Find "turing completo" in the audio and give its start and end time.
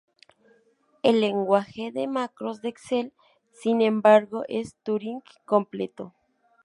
4.81-6.15